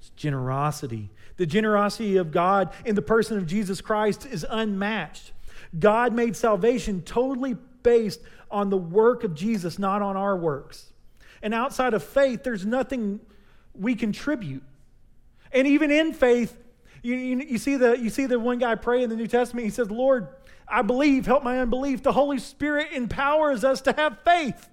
[0.00, 1.10] It's generosity.
[1.36, 5.32] The generosity of God in the person of Jesus Christ is unmatched.
[5.78, 10.92] God made salvation totally based on the work of Jesus, not on our works.
[11.42, 13.20] And outside of faith, there's nothing
[13.74, 14.62] we contribute.
[15.52, 16.56] And even in faith,
[17.02, 19.64] you, you, you, see the, you see the one guy pray in the New Testament,
[19.64, 20.28] he says, Lord,
[20.70, 22.02] I believe, help my unbelief.
[22.02, 24.68] The Holy Spirit empowers us to have faith.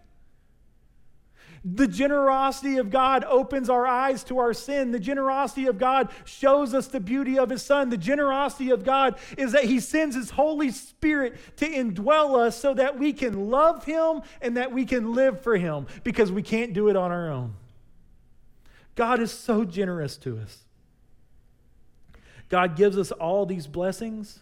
[1.65, 4.91] The generosity of God opens our eyes to our sin.
[4.91, 7.89] The generosity of God shows us the beauty of His Son.
[7.89, 12.73] The generosity of God is that He sends His Holy Spirit to indwell us so
[12.75, 16.73] that we can love Him and that we can live for Him because we can't
[16.73, 17.55] do it on our own.
[18.95, 20.59] God is so generous to us.
[22.49, 24.39] God gives us all these blessings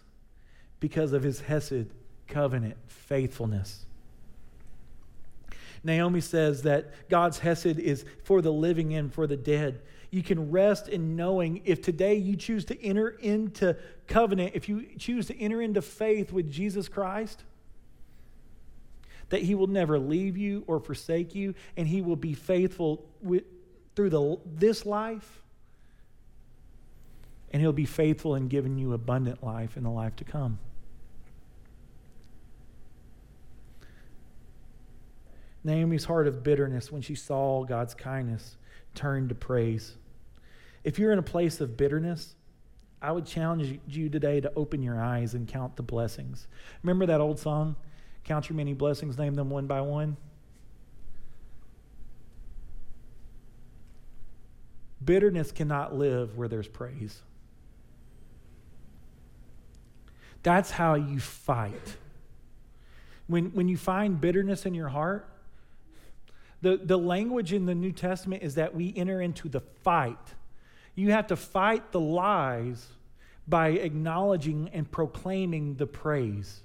[0.80, 1.86] because of his Hesed
[2.26, 3.86] covenant faithfulness.
[5.84, 9.80] Naomi says that God's Hesed is for the living and for the dead.
[10.10, 14.86] You can rest in knowing if today you choose to enter into covenant, if you
[14.98, 17.42] choose to enter into faith with Jesus Christ,
[19.28, 23.44] that he will never leave you or forsake you, and he will be faithful with,
[23.94, 25.42] through the, this life,
[27.52, 30.58] and he'll be faithful in giving you abundant life in the life to come.
[35.66, 38.56] Naomi's heart of bitterness when she saw God's kindness
[38.94, 39.96] turned to praise.
[40.84, 42.36] If you're in a place of bitterness,
[43.02, 46.46] I would challenge you today to open your eyes and count the blessings.
[46.84, 47.74] Remember that old song,
[48.22, 50.16] Count Your Many Blessings, name them one by one?
[55.04, 57.22] Bitterness cannot live where there's praise.
[60.44, 61.96] That's how you fight.
[63.26, 65.28] When, when you find bitterness in your heart,
[66.66, 70.18] the, the language in the New Testament is that we enter into the fight.
[70.96, 72.88] You have to fight the lies
[73.46, 76.62] by acknowledging and proclaiming the praise.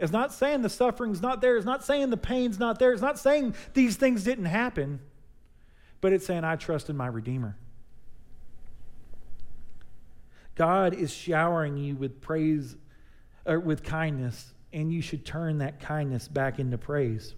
[0.00, 1.56] It's not saying the suffering's not there.
[1.56, 2.92] It's not saying the pain's not there.
[2.92, 4.98] It's not saying these things didn't happen.
[6.00, 7.56] But it's saying, I trust in my Redeemer.
[10.56, 12.74] God is showering you with praise
[13.46, 17.36] or with kindness, and you should turn that kindness back into praise.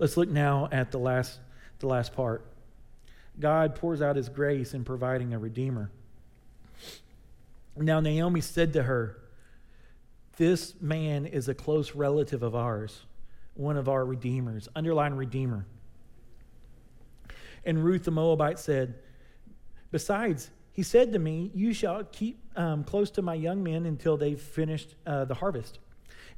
[0.00, 1.38] Let's look now at the last,
[1.78, 2.46] the last part.
[3.38, 5.90] God pours out his grace in providing a redeemer.
[7.76, 9.18] Now, Naomi said to her,
[10.38, 13.02] This man is a close relative of ours,
[13.52, 14.68] one of our redeemers.
[14.74, 15.66] Underline redeemer.
[17.66, 18.94] And Ruth the Moabite said,
[19.90, 24.16] Besides, he said to me, You shall keep um, close to my young men until
[24.16, 25.78] they've finished uh, the harvest.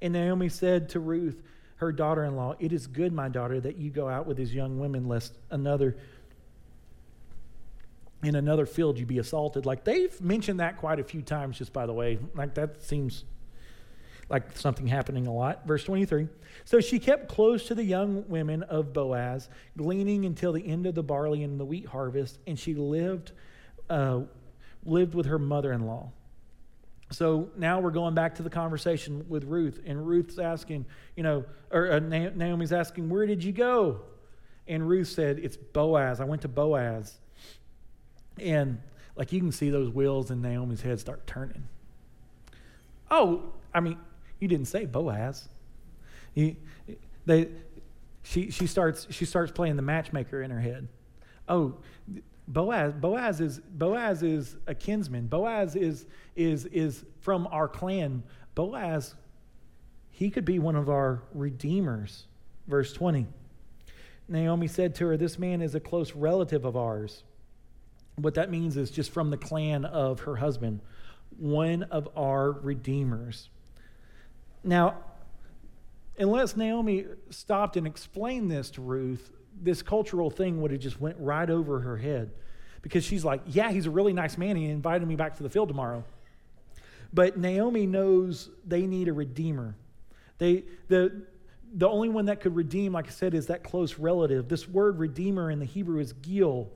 [0.01, 1.41] And Naomi said to Ruth,
[1.83, 4.55] her daughter in law, It is good, my daughter, that you go out with these
[4.55, 5.97] young women, lest another
[8.23, 9.67] in another field you be assaulted.
[9.67, 12.21] Like they've mentioned that quite a few times, just by the way.
[12.37, 13.25] Like that seems
[14.29, 15.67] like something happening a lot.
[15.67, 16.29] Verse 23.
[16.65, 20.95] So she kept close to the young women of Boaz, gleaning until the end of
[20.95, 23.33] the barley and the wheat harvest, and she lived,
[23.91, 24.21] uh,
[24.85, 26.13] lived with her mother in law.
[27.13, 30.87] So now we're going back to the conversation with Ruth, and Ruth's asking,
[31.17, 34.01] you know, or uh, Naomi's asking, Where did you go?
[34.67, 36.21] And Ruth said, It's Boaz.
[36.21, 37.19] I went to Boaz.
[38.39, 38.81] And
[39.17, 41.69] like you can see those wheels in Naomi's head start turning.
[43.11, 43.99] Oh, I mean,
[44.41, 45.49] you didn't say Boaz.
[46.35, 46.57] You,
[47.27, 47.49] they,
[48.23, 50.89] she, she, starts, she starts playing the matchmaker in her head.
[51.49, 51.75] Oh,
[52.49, 55.27] Boaz, Boaz is Boaz is a kinsman.
[55.27, 58.23] Boaz is is is from our clan.
[58.55, 59.15] Boaz,
[60.11, 62.27] he could be one of our redeemers.
[62.67, 63.27] Verse 20.
[64.29, 67.25] Naomi said to her, This man is a close relative of ours.
[68.17, 70.81] What that means is just from the clan of her husband,
[71.39, 73.49] one of our redeemers.
[74.63, 74.99] Now,
[76.19, 79.33] unless Naomi stopped and explained this to Ruth,
[79.63, 82.31] this cultural thing would have just went right over her head
[82.83, 84.57] because she's like, "Yeah, he's a really nice man.
[84.57, 86.05] He invited me back to the field tomorrow."
[87.13, 89.75] But Naomi knows they need a redeemer.
[90.39, 91.23] They the
[91.75, 94.49] the only one that could redeem, like I said, is that close relative.
[94.49, 96.71] This word redeemer in the Hebrew is go'el.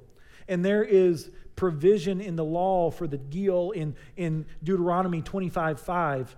[0.48, 6.36] And there is provision in the law for the go'el in, in Deuteronomy 25 5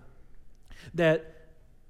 [0.94, 1.37] that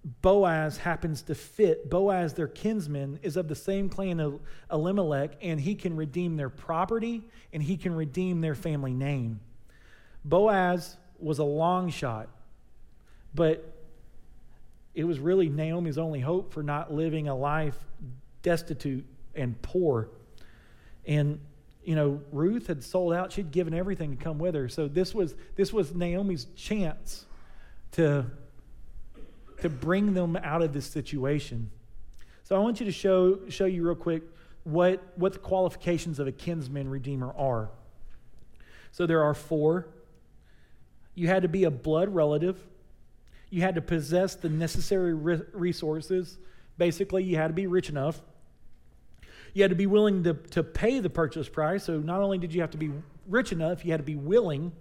[0.05, 1.91] Boaz happens to fit.
[1.91, 4.41] Boaz, their kinsman, is of the same clan of
[4.71, 7.23] Elimelech, and he can redeem their property
[7.53, 9.41] and he can redeem their family name.
[10.25, 12.29] Boaz was a long shot,
[13.35, 13.75] but
[14.95, 17.77] it was really Naomi's only hope for not living a life
[18.43, 20.09] destitute and poor.
[21.07, 21.41] And
[21.85, 23.33] you know, Ruth had sold out.
[23.33, 24.69] She'd given everything to come with her.
[24.69, 27.25] So this was this was Naomi's chance
[27.93, 28.27] to
[29.61, 31.71] to bring them out of this situation.
[32.45, 34.23] So I want you to show show you real quick
[34.65, 37.71] what what the qualifications of a kinsman redeemer are.
[38.93, 39.89] So there are four.
[41.15, 42.59] You had to be a blood relative.
[43.51, 46.39] You had to possess the necessary resources.
[46.77, 48.21] Basically, you had to be rich enough.
[49.55, 51.85] You had to be willing to, to pay the purchase price.
[51.85, 52.93] So not only did you have to be
[53.27, 54.73] rich enough, you had to be willing.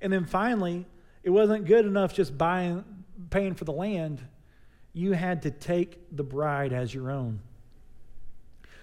[0.00, 0.86] And then finally,
[1.22, 2.84] it wasn't good enough just buying,
[3.30, 4.20] paying for the land.
[4.92, 7.40] You had to take the bride as your own.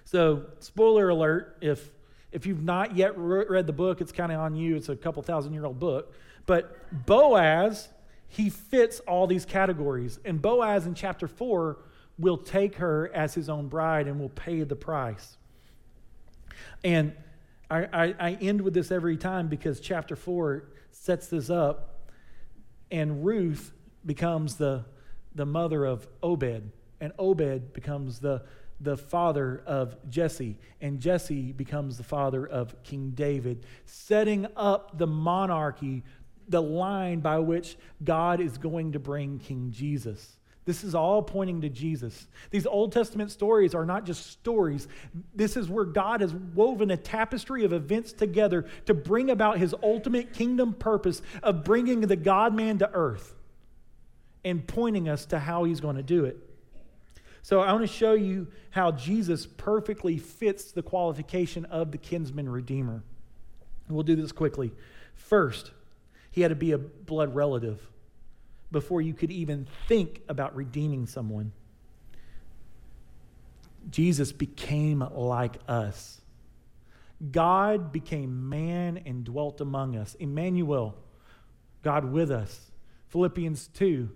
[0.05, 1.91] So, spoiler alert, if
[2.31, 4.75] if you've not yet read the book, it's kind of on you.
[4.75, 6.13] It's a couple thousand year old book.
[6.45, 7.89] But Boaz,
[8.27, 10.19] he fits all these categories.
[10.25, 11.77] And Boaz in chapter 4
[12.17, 15.37] will take her as his own bride and will pay the price.
[16.83, 17.13] And
[17.69, 22.09] I, I, I, end with this every time because chapter 4 sets this up,
[22.89, 23.71] and Ruth
[24.07, 24.85] becomes the,
[25.35, 28.41] the mother of Obed, and Obed becomes the,
[28.81, 35.05] the father of Jesse, and Jesse becomes the father of King David, setting up the
[35.05, 36.03] monarchy,
[36.47, 40.33] the line by which God is going to bring King Jesus.
[40.63, 42.27] This is all pointing to Jesus.
[42.49, 44.89] These Old Testament stories are not just stories.
[45.33, 49.73] This is where God has woven a tapestry of events together to bring about his
[49.81, 53.36] ultimate kingdom purpose of bringing the God man to earth
[54.47, 56.37] and pointing us to how he's going to do it.
[57.41, 62.49] So I want to show you how Jesus perfectly fits the qualification of the kinsman
[62.49, 63.03] redeemer.
[63.89, 64.71] We'll do this quickly.
[65.15, 65.71] First,
[66.31, 67.79] he had to be a blood relative
[68.71, 71.53] before you could even think about redeeming someone.
[73.89, 76.19] Jesus became like us.
[77.31, 80.15] God became man and dwelt among us.
[80.15, 80.95] Emmanuel,
[81.81, 82.71] God with us.
[83.07, 84.09] Philippians 2,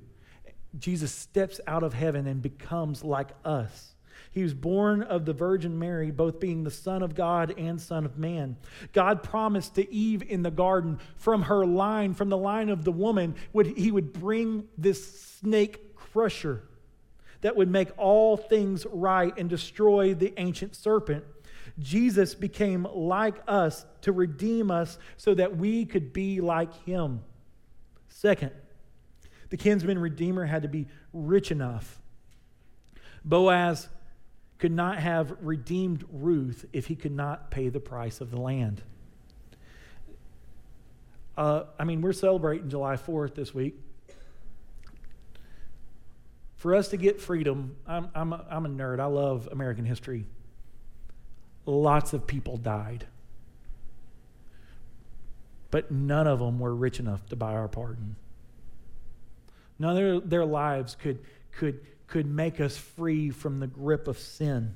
[0.77, 3.95] Jesus steps out of heaven and becomes like us.
[4.31, 8.05] He was born of the Virgin Mary, both being the Son of God and Son
[8.05, 8.55] of Man.
[8.93, 12.93] God promised to Eve in the garden, from her line, from the line of the
[12.93, 16.63] woman, would, he would bring this snake crusher
[17.41, 21.25] that would make all things right and destroy the ancient serpent.
[21.79, 27.21] Jesus became like us to redeem us so that we could be like him.
[28.09, 28.51] Second,
[29.51, 31.99] the kinsman redeemer had to be rich enough.
[33.23, 33.89] Boaz
[34.57, 38.81] could not have redeemed Ruth if he could not pay the price of the land.
[41.37, 43.75] Uh, I mean, we're celebrating July 4th this week.
[46.55, 48.99] For us to get freedom, I'm, I'm, a, I'm a nerd.
[48.99, 50.25] I love American history.
[51.65, 53.05] Lots of people died.
[55.71, 58.15] But none of them were rich enough to buy our pardon.
[59.81, 64.75] None of their, lives could, could, could make us free from the grip of sin.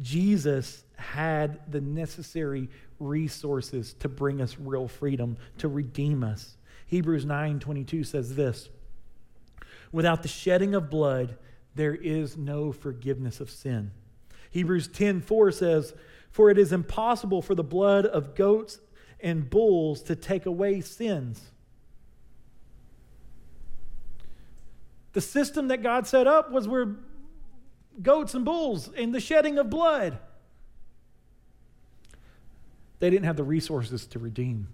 [0.00, 2.68] Jesus had the necessary
[2.98, 6.56] resources to bring us real freedom, to redeem us.
[6.86, 8.68] Hebrews 9:22 says this:
[9.92, 11.38] Without the shedding of blood,
[11.76, 13.92] there is no forgiveness of sin.
[14.50, 15.94] Hebrews 10:4 says,
[16.30, 18.80] "For it is impossible for the blood of goats
[19.20, 21.52] and bulls to take away sins."
[25.16, 26.94] The system that God set up was where
[28.02, 30.18] goats and bulls and the shedding of blood.
[32.98, 34.68] They didn't have the resources to redeem.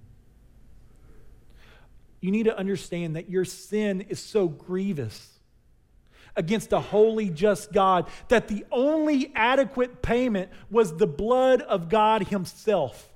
[2.20, 5.38] You need to understand that your sin is so grievous
[6.34, 12.26] against a holy, just God that the only adequate payment was the blood of God
[12.26, 13.12] Himself.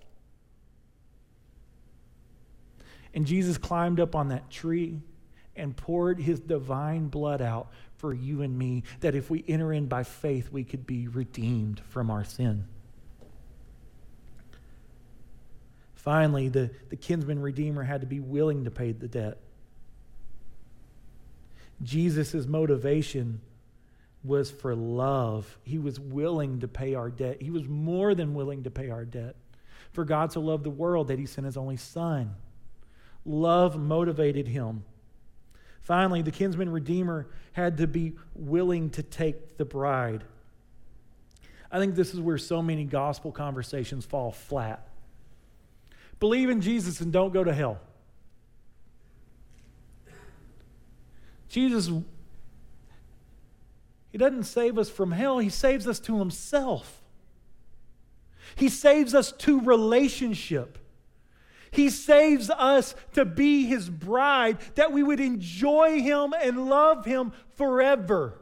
[3.13, 5.01] And Jesus climbed up on that tree
[5.57, 9.87] and poured his divine blood out for you and me, that if we enter in
[9.87, 12.67] by faith, we could be redeemed from our sin.
[15.95, 19.39] Finally, the, the kinsman redeemer had to be willing to pay the debt.
[21.83, 23.41] Jesus' motivation
[24.23, 25.59] was for love.
[25.65, 27.43] He was willing to pay our debt.
[27.43, 29.37] He was more than willing to pay our debt.
[29.93, 32.35] For God so loved the world that he sent his only son.
[33.25, 34.85] Love motivated him.
[35.87, 40.25] Finally, the kinsman redeemer had to be willing to take the bride.
[41.71, 44.89] I think this is where so many gospel conversations fall flat.
[46.19, 47.79] Believe in Jesus and don't go to hell.
[51.49, 51.89] Jesus,
[54.11, 57.01] He doesn't save us from hell, He saves us to Himself.
[58.57, 60.79] He saves us to relationship.
[61.77, 67.33] He saves us to be his bride, that we would enjoy him and love him
[67.51, 68.39] forever.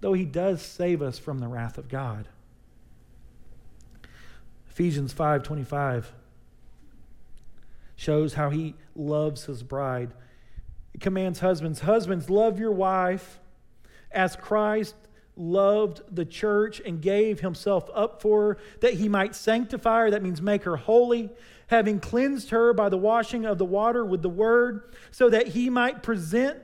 [0.00, 2.28] Though he does save us from the wrath of God.
[4.68, 6.12] Ephesians 5:25
[7.94, 10.14] shows how he loves his bride.
[10.92, 13.38] It commands husbands, husbands love your wife
[14.10, 14.96] as Christ
[15.36, 20.22] loved the church and gave himself up for her, that he might sanctify her, that
[20.22, 21.30] means make her holy,
[21.68, 25.70] having cleansed her by the washing of the water with the word, so that he
[25.70, 26.58] might present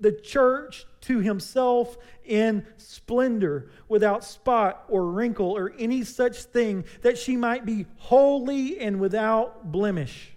[0.00, 7.16] the church to himself in splendor, without spot or wrinkle or any such thing, that
[7.16, 10.32] she might be holy and without blemish.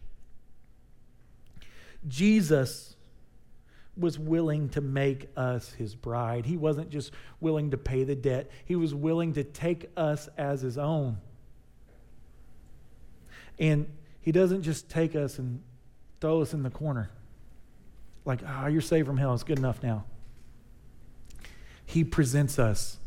[2.07, 2.95] Jesus
[3.99, 6.45] was willing to make us his bride.
[6.45, 10.61] He wasn't just willing to pay the debt, he was willing to take us as
[10.61, 11.17] his own.
[13.59, 13.87] And
[14.21, 15.61] he doesn't just take us and
[16.21, 17.09] throw us in the corner.
[18.25, 19.33] Like, ah, oh, you're saved from hell.
[19.33, 20.05] It's good enough now.
[21.85, 22.99] He presents us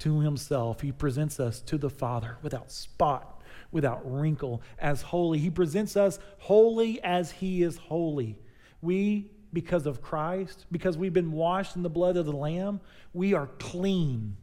[0.00, 0.80] to himself.
[0.80, 5.38] He presents us to the Father without spot, without wrinkle, as holy.
[5.38, 8.38] He presents us holy as he is holy.
[8.82, 12.80] We because of Christ, because we've been washed in the blood of the Lamb,
[13.12, 14.36] we are clean.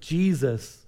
[0.00, 0.84] Jesus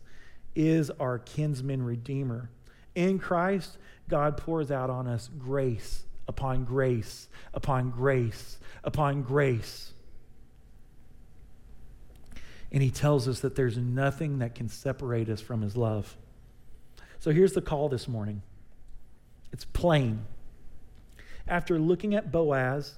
[0.54, 2.50] is our kinsman redeemer.
[2.94, 3.78] In Christ,
[4.08, 9.92] God pours out on us grace upon grace upon grace upon grace.
[12.72, 16.16] And he tells us that there's nothing that can separate us from his love.
[17.20, 18.42] So here's the call this morning
[19.52, 20.24] it's plain
[21.48, 22.94] after looking at Boaz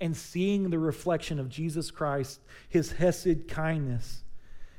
[0.00, 4.22] and seeing the reflection of Jesus Christ, his Hesed kindness,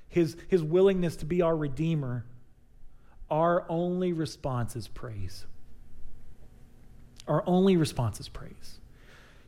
[0.08, 2.26] his, his willingness to be our Redeemer,
[3.30, 5.46] our only response is praise.
[7.28, 8.80] Our only response is praise.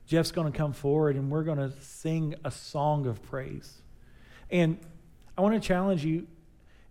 [0.05, 3.82] Jeff's going to come forward and we're going to sing a song of praise.
[4.51, 4.78] And
[5.38, 6.28] I want to challenge you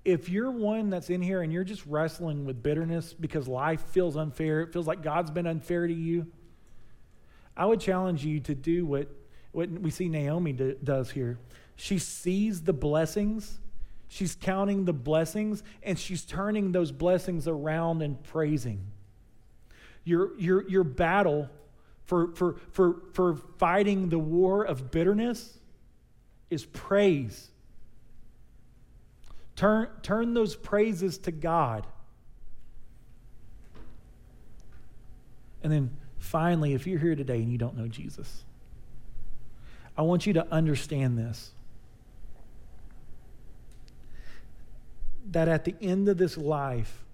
[0.04, 4.16] if you're one that's in here and you're just wrestling with bitterness because life feels
[4.16, 6.26] unfair, it feels like God's been unfair to you,
[7.57, 9.09] I would challenge you to do what,
[9.53, 11.38] what we see Naomi do, does here.
[11.76, 13.59] She sees the blessings,
[14.09, 18.84] she's counting the blessings, and she's turning those blessings around and praising.
[20.05, 21.48] Your, your, your battle
[22.05, 25.59] for, for, for, for fighting the war of bitterness
[26.50, 27.48] is praise.
[29.57, 31.86] Turn, turn those praises to God.
[35.62, 35.90] And then
[36.22, 38.44] finally, if you're here today and you don't know Jesus,
[39.96, 41.52] I want you to understand this.
[45.30, 47.04] That at the end of this life,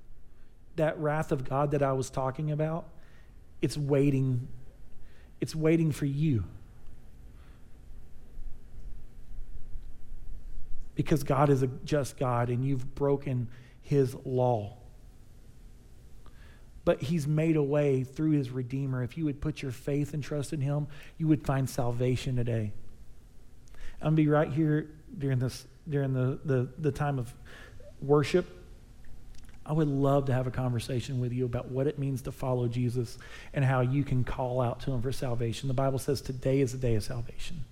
[0.76, 2.86] that wrath of God that I was talking about,
[3.60, 4.48] it's waiting.
[5.40, 6.44] It's waiting for you.
[10.98, 13.46] because God is a just God and you've broken
[13.82, 14.77] his law.
[16.88, 19.02] But he's made a way through his Redeemer.
[19.02, 20.86] If you would put your faith and trust in him,
[21.18, 22.72] you would find salvation today.
[24.00, 27.30] I'm going to be right here during, this, during the, the, the time of
[28.00, 28.46] worship.
[29.66, 32.68] I would love to have a conversation with you about what it means to follow
[32.68, 33.18] Jesus
[33.52, 35.68] and how you can call out to him for salvation.
[35.68, 37.66] The Bible says today is the day of salvation.